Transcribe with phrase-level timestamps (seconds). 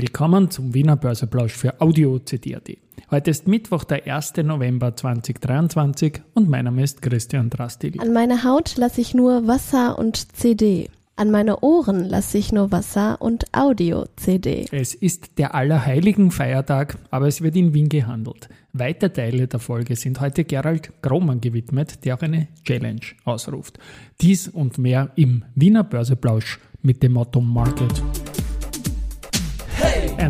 [0.00, 2.70] Willkommen zum Wiener Börseplausch für Audio CD.at.
[3.10, 4.36] Heute ist Mittwoch, der 1.
[4.44, 8.00] November 2023 und mein Name ist Christian Drastil.
[8.00, 10.88] An meine Haut lasse ich nur Wasser und CD.
[11.16, 14.66] An meine Ohren lasse ich nur Wasser und Audio-CD.
[14.70, 18.48] Es ist der Allerheiligen Feiertag, aber es wird in Wien gehandelt.
[18.72, 23.80] Weite Teile der Folge sind heute Gerald Grohmann gewidmet, der auch eine Challenge ausruft.
[24.20, 28.00] Dies und mehr im Wiener Börseplausch mit dem Motto Market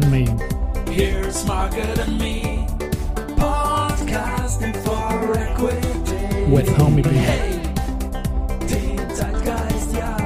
[0.03, 0.27] and Me.
[0.91, 2.65] here's Market and Me,
[3.37, 6.53] podcasting for equity.
[6.53, 7.11] With Homie B.
[7.11, 7.61] Hey,
[8.71, 10.17] den Zeitgeist, ja,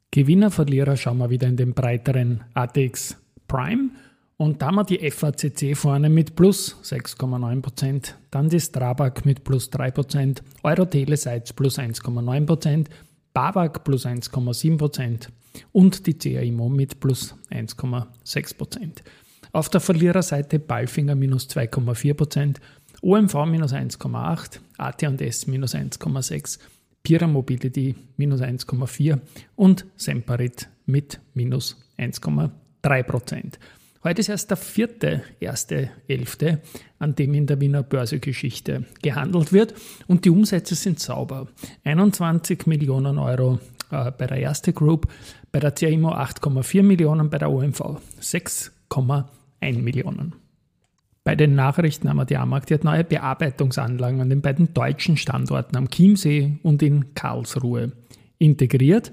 [0.10, 3.16] Gewinner, Verlierer schauen wir wieder in den breiteren ATX
[3.48, 3.92] Prime.
[4.38, 9.72] Und da haben wir die FACC vorne mit plus 6,9%, dann die Strabag mit plus
[9.72, 12.88] 3%, Euroteleseits plus 1,9%,
[13.34, 15.30] BAWAG plus 1,7%
[15.72, 19.02] und die CAIMO mit plus 1,6%.
[19.52, 22.58] Auf der Verliererseite Balfinger minus 2,4%,
[23.02, 26.60] OMV minus 1,8%, AT&S minus 1,6%,
[27.04, 29.20] Pira Mobility minus 1,4%
[29.56, 33.54] und Semperit mit minus 1,3%.
[34.04, 36.62] Heute ist erst der vierte, erste, elfte,
[37.00, 39.74] an dem in der Wiener Börsegeschichte gehandelt wird
[40.06, 41.48] und die Umsätze sind sauber.
[41.84, 43.60] 21 Millionen Euro
[43.96, 45.08] äh, bei der Erste Group,
[45.52, 50.36] bei der CIMO 8,4 Millionen, bei der OMV 6,1 Millionen.
[51.24, 55.18] Bei den Nachrichten haben wir die AMAG, die hat neue Bearbeitungsanlagen an den beiden deutschen
[55.18, 57.94] Standorten am Chiemsee und in Karlsruhe
[58.38, 59.12] integriert.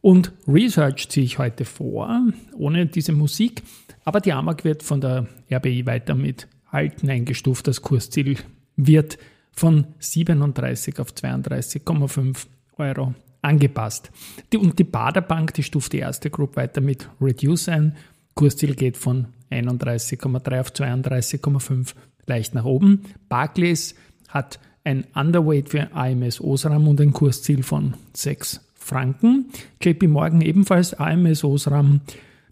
[0.00, 2.22] Und Research ziehe ich heute vor,
[2.56, 3.62] ohne diese Musik.
[4.04, 7.68] Aber die AMAG wird von der RBI weiter mit Halten eingestuft.
[7.68, 8.38] Das Kursziel
[8.76, 9.18] wird
[9.52, 12.46] von 37 auf 32,5
[12.78, 14.10] Euro angepasst.
[14.52, 17.96] Die, und die Baderbank, die stuft die erste Group weiter mit Reduce ein.
[18.34, 21.94] Kursziel geht von 31,3 auf 32,5
[22.26, 23.02] leicht nach oben.
[23.28, 23.94] Barclays
[24.28, 29.46] hat ein Underweight für AMS Osram und ein Kursziel von 6 Franken.
[29.80, 32.00] JP Morgan ebenfalls AMS Osram.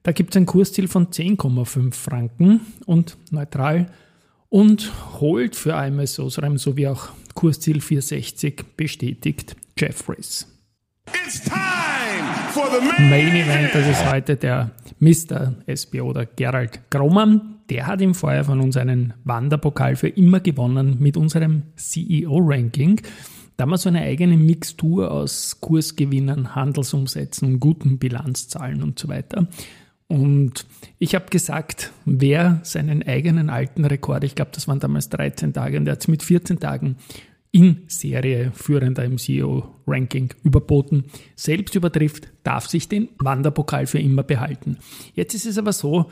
[0.02, 3.90] Da gibt es ein Kursziel von 10,5 Franken und neutral
[4.48, 10.46] und holt für AMS Osram sowie auch Kursziel 460 bestätigt Jeffries.
[12.80, 15.54] Main, Main Event, das ist heute der Mr.
[15.74, 17.56] SBO, der Gerald Grommann.
[17.68, 23.00] Der hat im Vorjahr von uns einen Wanderpokal für immer gewonnen mit unserem CEO-Ranking.
[23.56, 29.46] Da haben wir so eine eigene Mixtur aus Kursgewinnen, Handelsumsätzen, guten Bilanzzahlen und so weiter.
[30.08, 30.66] Und
[30.98, 35.78] ich habe gesagt, wer seinen eigenen alten Rekord, ich glaube, das waren damals 13 Tage,
[35.78, 36.96] und der hat es mit 14 Tagen
[37.52, 44.78] in Serie führender im CEO-Ranking überboten, selbst übertrifft, darf sich den Wanderpokal für immer behalten.
[45.14, 46.10] Jetzt ist es aber so,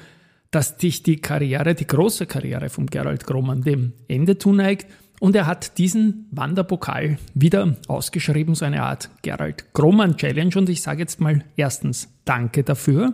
[0.50, 4.87] dass sich die Karriere, die große Karriere von Gerald Grohmann dem Ende zuneigt.
[5.21, 10.56] Und er hat diesen Wanderpokal wieder ausgeschrieben, so eine Art Gerald Grohmann Challenge.
[10.56, 13.12] Und ich sage jetzt mal erstens Danke dafür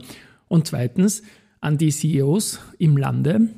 [0.49, 1.23] und zweitens
[1.61, 3.49] an die CEOs im Lande,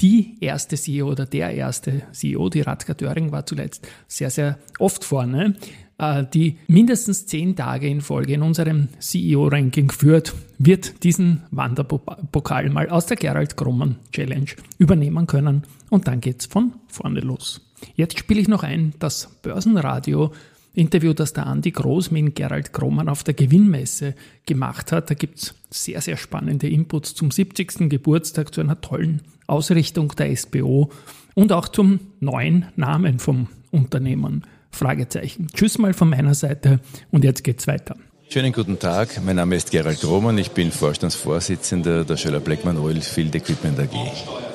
[0.00, 5.04] die erste CEO oder der erste CEO, die Radka Döring war zuletzt sehr, sehr oft
[5.04, 5.56] vorne,
[5.98, 12.88] äh, die mindestens zehn Tage in Folge in unserem CEO-Ranking führt, wird diesen Wanderpokal mal
[12.90, 17.62] aus der Gerald Grumman Challenge übernehmen können und dann geht's von vorne los.
[17.94, 20.32] Jetzt spiele ich noch ein das Börsenradio
[20.76, 24.14] Interview, das der Andi Groß mit Gerald Grommann auf der Gewinnmesse
[24.44, 25.10] gemacht hat.
[25.10, 27.88] Da gibt's sehr, sehr spannende Inputs zum 70.
[27.88, 30.90] Geburtstag, zu einer tollen Ausrichtung der SBO
[31.34, 34.44] und auch zum neuen Namen vom Unternehmen.
[34.70, 35.48] Fragezeichen.
[35.54, 36.80] Tschüss mal von meiner Seite
[37.10, 37.96] und jetzt geht's weiter.
[38.28, 43.34] Schönen guten Tag, mein Name ist Gerald Roman, ich bin Vorstandsvorsitzender der Schöller Blackman Oilfield
[43.34, 44.45] Equipment AG.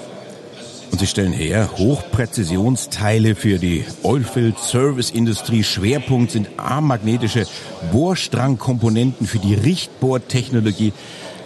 [0.91, 5.63] Und sie stellen her Hochpräzisionsteile für die Oilfield Service Industrie.
[5.63, 7.47] Schwerpunkt sind A-magnetische
[7.91, 10.91] Bohrstrangkomponenten für die Richtbohrtechnologie.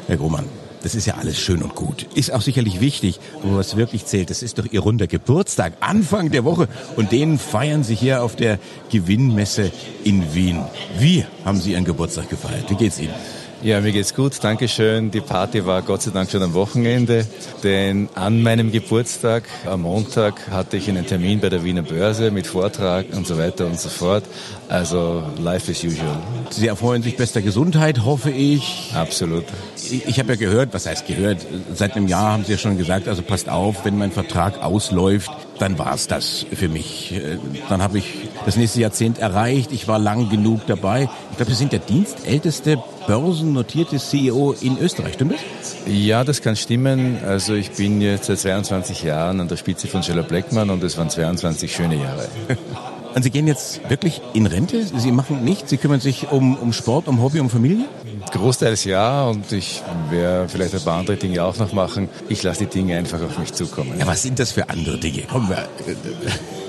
[0.08, 0.46] Herr Grohmann,
[0.82, 2.06] das ist ja alles schön und gut.
[2.14, 6.32] Ist auch sicherlich wichtig, aber was wirklich zählt, das ist doch Ihr runder Geburtstag, Anfang
[6.32, 6.68] der Woche.
[6.96, 8.60] Und den feiern Sie hier auf der
[8.92, 9.72] Gewinnmesse
[10.04, 10.60] in Wien.
[11.00, 12.70] Wie haben Sie Ihren Geburtstag gefeiert?
[12.70, 13.14] Wie geht's Ihnen?
[13.62, 15.10] Ja, mir geht's gut, Dankeschön.
[15.12, 17.26] Die Party war Gott sei Dank schon am Wochenende,
[17.64, 22.46] denn an meinem Geburtstag, am Montag, hatte ich einen Termin bei der Wiener Börse mit
[22.48, 24.24] Vortrag und so weiter und so fort.
[24.68, 26.18] Also life as usual.
[26.52, 28.92] Sie erfreuen sich bester Gesundheit, hoffe ich.
[28.94, 29.46] Absolut.
[29.78, 31.46] Ich, ich habe ja gehört, was heißt gehört?
[31.74, 35.32] Seit einem Jahr haben Sie ja schon gesagt, also passt auf, wenn mein Vertrag ausläuft,
[35.60, 37.14] dann war's das für mich.
[37.14, 37.38] Äh,
[37.70, 38.06] Dann habe ich
[38.46, 39.72] das nächste Jahrzehnt erreicht.
[39.72, 41.10] Ich war lang genug dabei.
[41.32, 45.76] Ich glaube, Sie sind der dienstälteste börsennotierte CEO in Österreich, stimmt das?
[45.88, 47.20] Ja, das kann stimmen.
[47.26, 50.98] Also ich bin jetzt seit 22 Jahren an der Spitze von Scheller Blackman und es
[50.98, 52.28] waren 22 schöne Jahre.
[53.16, 54.84] Und Sie gehen jetzt wirklich in Rente?
[54.84, 55.70] Sie machen nichts?
[55.70, 57.86] Sie kümmern sich um, um Sport, um Hobby, um Familie?
[58.32, 62.10] Großteils ja und ich werde vielleicht ein paar andere Dinge auch noch machen.
[62.28, 63.98] Ich lasse die Dinge einfach auf mich zukommen.
[63.98, 65.22] Ja, was sind das für andere Dinge?
[65.22, 65.66] Kommen wir.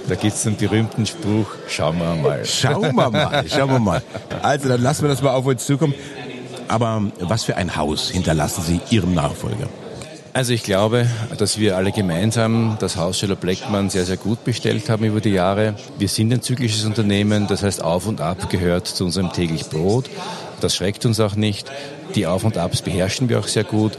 [0.08, 2.44] Da gibt's den berühmten Spruch, schauen wir mal.
[2.44, 4.02] Schauen wir mal, schauen wir mal.
[4.40, 5.94] Also, dann lassen wir das mal auf uns zukommen.
[6.68, 9.68] Aber was für ein Haus hinterlassen Sie Ihrem Nachfolger?
[10.36, 14.90] Also ich glaube, dass wir alle gemeinsam das Haus Scheller Blackman sehr, sehr gut bestellt
[14.90, 15.76] haben über die Jahre.
[15.96, 20.10] Wir sind ein zyklisches Unternehmen, das heißt Auf und Ab gehört zu unserem täglich Brot.
[20.60, 21.70] Das schreckt uns auch nicht.
[22.14, 23.92] Die Auf und Abs beherrschen wir auch sehr gut.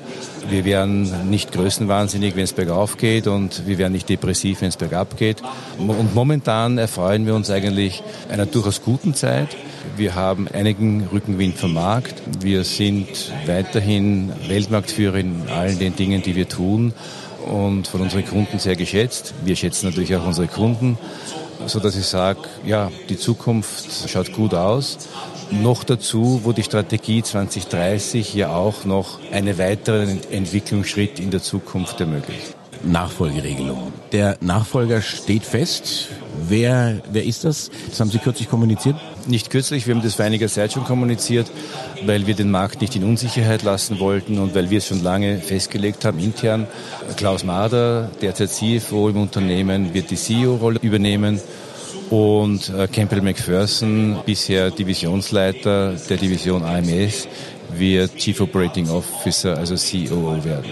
[0.50, 4.78] Wir werden nicht größenwahnsinnig, wenn es bergauf geht und wir werden nicht depressiv, wenn es
[4.78, 5.44] bergab geht.
[5.78, 9.50] Und momentan erfreuen wir uns eigentlich einer durchaus guten Zeit.
[9.98, 12.22] Wir haben einigen Rückenwind vom Markt.
[12.42, 13.08] Wir sind
[13.46, 16.94] weiterhin Weltmarktführer in allen den Dingen, die wir tun
[17.48, 19.34] und von unseren Kunden sehr geschätzt.
[19.44, 20.98] Wir schätzen natürlich auch unsere Kunden,
[21.66, 24.98] so dass ich sage, ja, die Zukunft schaut gut aus.
[25.50, 32.00] Noch dazu, wo die Strategie 2030 ja auch noch einen weiteren Entwicklungsschritt in der Zukunft
[32.02, 32.56] ermöglicht.
[32.84, 33.92] Nachfolgeregelung.
[34.12, 36.08] Der Nachfolger steht fest.
[36.48, 37.70] Wer, wer ist das?
[37.90, 38.96] Das haben Sie kürzlich kommuniziert.
[39.26, 41.52] Nicht kürzlich, wir haben das vor einiger Zeit schon kommuniziert,
[42.06, 45.40] weil wir den Markt nicht in Unsicherheit lassen wollten und weil wir es schon lange
[45.40, 46.68] festgelegt haben intern.
[47.18, 51.42] Klaus Mader, derzeit CFO im Unternehmen, wird die CEO-Rolle übernehmen
[52.10, 57.28] und äh, Campbell McPherson, bisher Divisionsleiter der Division AMS,
[57.76, 60.72] wird Chief Operating Officer, also COO werden.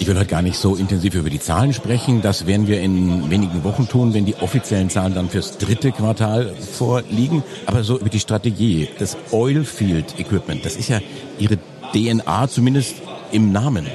[0.00, 2.22] Ich will heute gar nicht so intensiv über die Zahlen sprechen.
[2.22, 6.54] Das werden wir in wenigen Wochen tun, wenn die offiziellen Zahlen dann fürs dritte Quartal
[6.54, 7.42] vorliegen.
[7.66, 11.00] Aber so über die Strategie, das Oilfield Equipment, das ist ja
[11.38, 11.58] Ihre
[11.92, 12.96] DNA, zumindest
[13.32, 13.86] im Namen.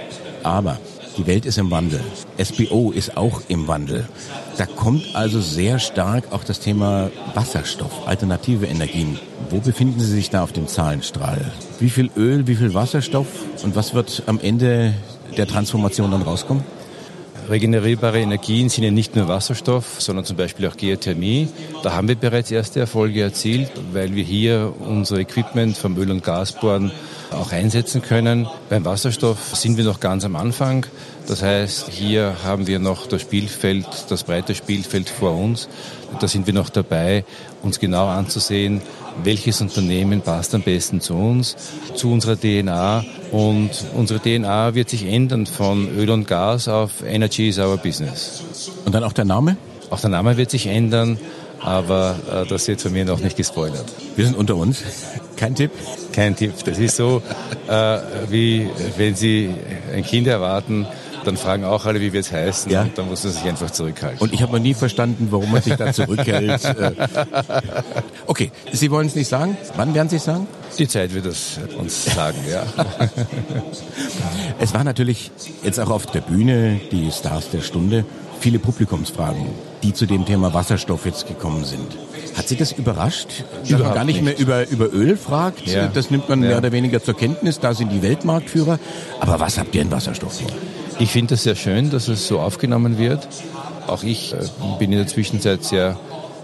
[0.43, 0.77] Aber
[1.17, 2.01] die Welt ist im Wandel.
[2.43, 4.07] SBO ist auch im Wandel.
[4.57, 9.19] Da kommt also sehr stark auch das Thema Wasserstoff, alternative Energien.
[9.49, 11.51] Wo befinden Sie sich da auf dem Zahlenstrahl?
[11.79, 13.27] Wie viel Öl, wie viel Wasserstoff
[13.63, 14.93] und was wird am Ende
[15.37, 16.63] der Transformation dann rauskommen?
[17.49, 21.49] Regenerierbare Energien sind ja nicht nur Wasserstoff, sondern zum Beispiel auch Geothermie.
[21.83, 26.23] Da haben wir bereits erste Erfolge erzielt, weil wir hier unser Equipment vom Öl- und
[26.23, 26.91] Gasbohren
[27.31, 28.47] auch einsetzen können.
[28.69, 30.85] Beim Wasserstoff sind wir noch ganz am Anfang.
[31.27, 35.67] Das heißt, hier haben wir noch das Spielfeld, das breite Spielfeld vor uns.
[36.19, 37.25] Da sind wir noch dabei,
[37.61, 38.81] uns genau anzusehen,
[39.23, 41.55] welches Unternehmen passt am besten zu uns,
[41.95, 43.05] zu unserer DNA.
[43.31, 48.43] Und unsere DNA wird sich ändern von Öl und Gas auf Energy is our business.
[48.85, 49.57] Und dann auch der Name?
[49.89, 51.19] Auch der Name wird sich ändern,
[51.59, 53.85] aber äh, das wird von mir noch nicht gespoilert.
[54.15, 54.83] Wir sind unter uns.
[55.35, 55.71] Kein Tipp?
[56.11, 56.53] Kein Tipp.
[56.65, 57.21] Das ist so,
[57.67, 57.97] äh,
[58.29, 59.49] wie wenn Sie
[59.93, 60.87] ein Kind erwarten,
[61.25, 62.71] dann fragen auch alle, wie wir es heißen.
[62.71, 62.81] Ja.
[62.83, 64.19] Und dann muss man sich einfach zurückhalten.
[64.19, 66.61] Und ich habe noch nie verstanden, warum man sich da zurückhält.
[66.73, 66.91] Äh,
[68.25, 69.57] okay, Sie wollen es nicht sagen?
[69.75, 70.47] Wann werden Sie es sagen?
[70.77, 72.63] die Zeit wird es uns sagen, ja.
[74.59, 75.31] Es war natürlich
[75.63, 78.05] jetzt auch auf der Bühne die Stars der Stunde
[78.39, 79.45] viele Publikumsfragen,
[79.83, 81.87] die zu dem Thema Wasserstoff jetzt gekommen sind.
[82.35, 84.39] Hat Sie das überrascht, dass man gar nicht, nicht.
[84.39, 85.67] mehr über, über Öl fragt?
[85.67, 85.87] Ja.
[85.87, 86.49] Das nimmt man Ja.
[86.49, 88.79] mehr oder weniger zur Kenntnis, da sind die Weltmarktführer.
[89.19, 90.51] Aber was habt ihr in Wasserstoff vor?
[90.99, 93.27] Ich finde es sehr schön, dass es so aufgenommen wird.
[93.87, 94.37] Auch ich äh,
[94.79, 95.97] bin in der Zwischenzeit sehr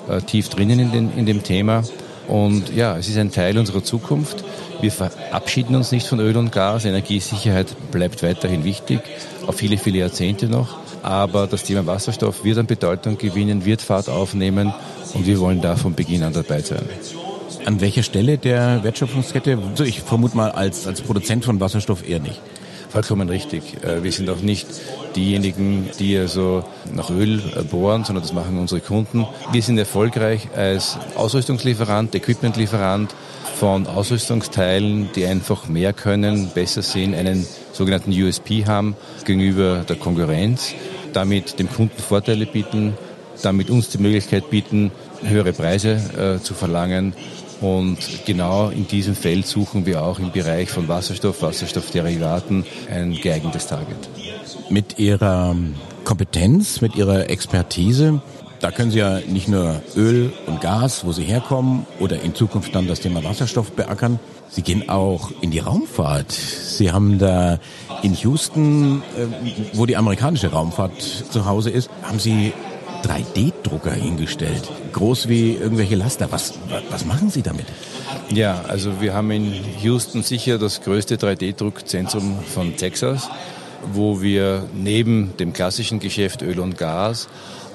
[0.09, 1.83] äh, tief drinnen in, den, in dem Thema.
[2.27, 4.43] Und ja, es ist ein Teil unserer Zukunft.
[4.81, 6.85] Wir verabschieden uns nicht von Öl und Gas.
[6.85, 9.01] Energiesicherheit bleibt weiterhin wichtig,
[9.47, 10.77] auf viele, viele Jahrzehnte noch.
[11.01, 14.73] Aber das Thema Wasserstoff wird an Bedeutung gewinnen, wird Fahrt aufnehmen
[15.13, 16.83] und wir wollen da von Beginn an dabei sein.
[17.65, 19.57] An welcher Stelle der Wertschöpfungskette?
[19.85, 22.41] Ich vermute mal als, als Produzent von Wasserstoff eher nicht.
[22.89, 23.83] Vollkommen richtig.
[23.83, 24.67] Äh, Wir sind auch nicht
[25.15, 29.27] diejenigen, die also nach Öl äh, bohren, sondern das machen unsere Kunden.
[29.51, 33.13] Wir sind erfolgreich als Ausrüstungslieferant, Equipmentlieferant
[33.59, 40.73] von Ausrüstungsteilen, die einfach mehr können, besser sind, einen sogenannten USP haben gegenüber der Konkurrenz,
[41.13, 42.97] damit dem Kunden Vorteile bieten,
[43.43, 44.91] damit uns die Möglichkeit bieten,
[45.21, 47.13] höhere Preise äh, zu verlangen
[47.61, 53.67] Und genau in diesem Feld suchen wir auch im Bereich von Wasserstoff, Wasserstoffderivaten ein geeignetes
[53.67, 54.09] Target.
[54.69, 55.55] Mit Ihrer
[56.05, 58.21] Kompetenz, mit Ihrer Expertise,
[58.61, 62.75] da können Sie ja nicht nur Öl und Gas, wo Sie herkommen, oder in Zukunft
[62.75, 64.19] dann das Thema Wasserstoff beackern.
[64.49, 66.31] Sie gehen auch in die Raumfahrt.
[66.31, 67.59] Sie haben da
[68.03, 69.27] in Houston, äh,
[69.73, 72.53] wo die amerikanische Raumfahrt zu Hause ist, haben Sie
[73.03, 74.69] 3D-Drucker hingestellt.
[74.93, 76.31] Groß wie irgendwelche Laster.
[76.31, 76.53] Was,
[76.89, 77.65] was machen Sie damit?
[78.29, 83.29] Ja, also wir haben in Houston sicher das größte 3D-Druckzentrum von Texas,
[83.93, 87.27] wo wir neben dem klassischen Geschäft Öl und Gas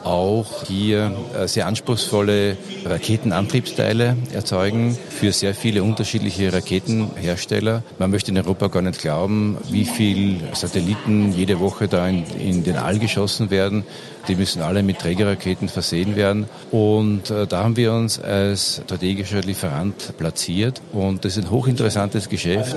[0.05, 7.83] auch hier äh, sehr anspruchsvolle Raketenantriebsteile erzeugen für sehr viele unterschiedliche Raketenhersteller.
[7.99, 12.65] Man möchte in Europa gar nicht glauben, wie viel Satelliten jede Woche da in, in
[12.65, 13.85] den All geschossen werden.
[14.29, 16.47] Die müssen alle mit Trägerraketen versehen werden.
[16.71, 20.81] Und äh, da haben wir uns als strategischer Lieferant platziert.
[20.93, 22.77] Und das ist ein hochinteressantes Geschäft,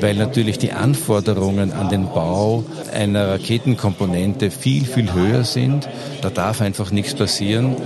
[0.00, 5.88] weil natürlich die Anforderungen an den Bau einer Raketenkomponente viel, viel höher sind.
[6.20, 7.76] Da darf einfach nichts passieren.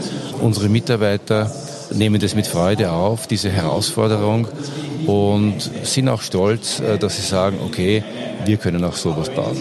[0.41, 1.53] Unsere Mitarbeiter
[1.95, 4.49] nehmen das mit Freude auf, diese Herausforderung
[5.07, 8.03] und sind auch stolz, äh, dass sie sagen, okay,
[8.45, 9.57] wir können auch sowas bauen.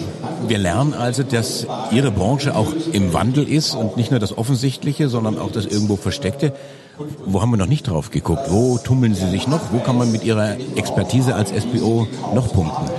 [0.48, 5.08] Wir lernen also, dass Ihre Branche auch im Wandel ist und nicht nur das Offensichtliche,
[5.08, 6.52] sondern auch das irgendwo Versteckte.
[7.24, 8.42] Wo haben wir noch nicht drauf geguckt?
[8.48, 9.72] Wo tummeln Sie sich noch?
[9.72, 12.90] Wo kann man mit Ihrer Expertise als SBO noch punkten?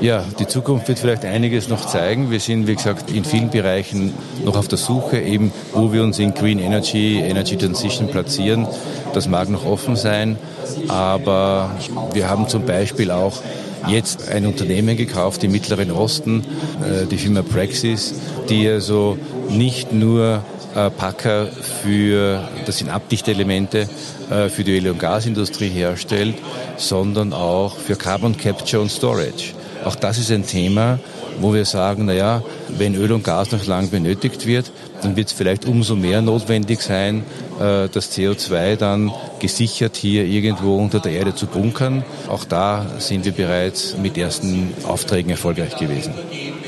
[0.00, 2.30] Ja, die Zukunft wird vielleicht einiges noch zeigen.
[2.30, 4.14] Wir sind, wie gesagt, in vielen Bereichen
[4.44, 8.68] noch auf der Suche, eben wo wir uns in Green Energy, Energy Transition platzieren.
[9.12, 10.38] Das mag noch offen sein,
[10.86, 11.70] aber
[12.12, 13.42] wir haben zum Beispiel auch
[13.88, 16.44] jetzt ein Unternehmen gekauft im Mittleren Osten,
[16.84, 18.14] äh, die Firma Praxis,
[18.48, 20.42] die also nicht nur
[20.76, 21.46] äh, Packer
[21.82, 23.88] für, das sind Abdichtelemente,
[24.30, 26.36] äh, für die Öl- und Gasindustrie herstellt,
[26.76, 29.57] sondern auch für Carbon Capture und Storage.
[29.84, 30.98] Auch das ist ein Thema,
[31.40, 34.70] wo wir sagen, naja, wenn Öl und Gas noch lang benötigt wird,
[35.02, 37.24] dann wird es vielleicht umso mehr notwendig sein,
[37.60, 42.04] äh, das CO2 dann gesichert hier irgendwo unter der Erde zu bunkern.
[42.28, 46.14] Auch da sind wir bereits mit ersten Aufträgen erfolgreich gewesen.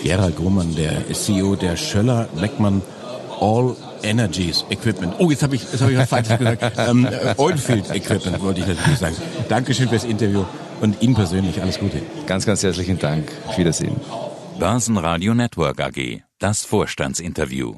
[0.02, 2.82] Gerald Grummann, der CEO der Schöller Beckmann
[3.40, 5.14] All Energies Equipment.
[5.18, 6.72] Oh, jetzt habe ich, jetzt hab ich was Falsches gesagt.
[6.78, 9.16] Ähm, äh, Oilfield Equipment wollte ich natürlich sagen.
[9.48, 10.44] Dankeschön fürs Interview
[10.80, 12.02] und Ihnen persönlich alles Gute.
[12.26, 13.30] Ganz, ganz herzlichen Dank.
[13.46, 13.96] Auf Wiedersehen.
[14.58, 16.22] Börsenradio Network AG.
[16.38, 17.74] Das Vorstandsinterview.